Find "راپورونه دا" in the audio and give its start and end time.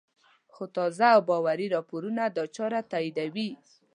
1.75-2.43